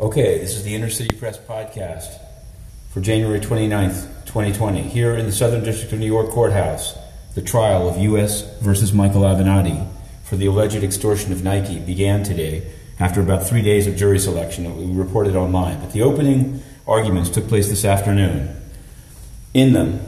[0.00, 2.18] Okay, this is the Inner City Press podcast
[2.90, 4.82] for January 29th, 2020.
[4.82, 6.96] Here in the Southern District of New York Courthouse,
[7.34, 8.42] the trial of U.S.
[8.60, 9.86] versus Michael Avenatti
[10.24, 14.64] for the alleged extortion of Nike began today after about three days of jury selection
[14.64, 15.78] that we reported online.
[15.78, 18.56] But the opening arguments took place this afternoon.
[19.52, 20.00] In them,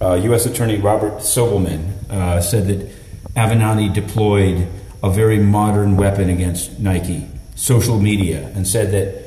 [0.00, 0.46] uh, U.S.
[0.46, 2.88] Attorney Robert Sobelman uh, said that
[3.34, 4.68] Avenatti deployed
[5.02, 9.24] a very modern weapon against Nike, social media, and said that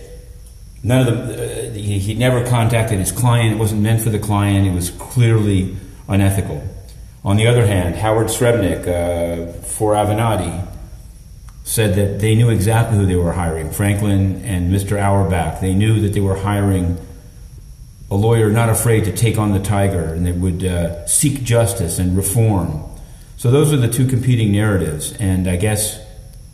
[0.83, 3.55] none of them, uh, he, he never contacted his client.
[3.55, 4.67] It wasn't meant for the client.
[4.67, 5.75] It was clearly
[6.07, 6.63] unethical.
[7.23, 10.65] On the other hand, Howard Srebnick uh, for Avenatti
[11.63, 14.97] said that they knew exactly who they were hiring, Franklin and Mr.
[14.97, 15.59] Auerbach.
[15.59, 16.97] They knew that they were hiring
[18.09, 21.99] a lawyer not afraid to take on the tiger and that would uh, seek justice
[21.99, 22.83] and reform.
[23.35, 26.01] So those are the two competing narratives, and I guess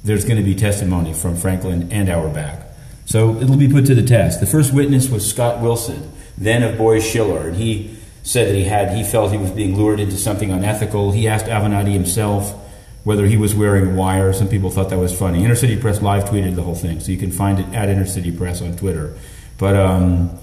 [0.03, 2.59] there's going to be testimony from Franklin and Auerbach.
[3.05, 4.39] So it'll be put to the test.
[4.39, 8.63] The first witness was Scott Wilson, then of Boies Schiller, and he said that he
[8.63, 11.11] had he felt he was being lured into something unethical.
[11.11, 12.59] He asked Avenatti himself
[13.03, 14.31] whether he was wearing wire.
[14.31, 15.43] Some people thought that was funny.
[15.43, 18.05] Inner City Press live tweeted the whole thing, so you can find it at Inner
[18.05, 19.13] City Press on Twitter.
[19.57, 20.37] But um,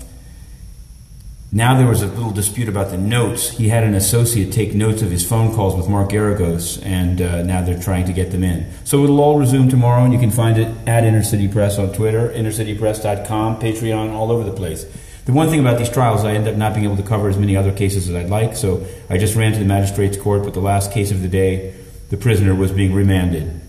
[1.52, 3.50] now there was a little dispute about the notes.
[3.50, 7.42] He had an associate take notes of his phone calls with Mark Geragos, and uh,
[7.42, 8.70] now they're trying to get them in.
[8.84, 11.92] So it'll all resume tomorrow, and you can find it at Inner City Press on
[11.92, 14.84] Twitter, innercitypress.com, Patreon, all over the place.
[15.24, 17.36] The one thing about these trials, I end up not being able to cover as
[17.36, 20.54] many other cases as I'd like, so I just ran to the magistrate's court, but
[20.54, 21.74] the last case of the day,
[22.10, 23.60] the prisoner was being remanded.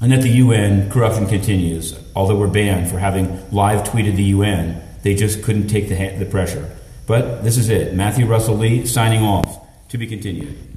[0.00, 1.98] And at the UN, corruption continues.
[2.16, 6.26] Although we're banned for having live tweeted the UN, they just couldn't take the, the
[6.26, 6.74] pressure.
[7.08, 7.94] But this is it.
[7.94, 9.64] Matthew Russell Lee signing off.
[9.88, 10.76] To be continued.